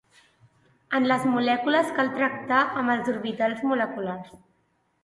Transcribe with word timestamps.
En 0.99 1.05
les 1.11 1.27
molècules 1.33 1.93
cal 1.99 2.11
tractar 2.17 2.65
amb 2.81 2.95
els 2.97 3.13
orbitals 3.17 3.65
moleculars. 3.71 4.35